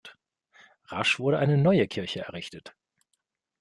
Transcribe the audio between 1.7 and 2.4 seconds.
Kirche